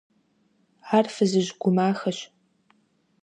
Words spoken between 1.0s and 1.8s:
фызыжь гу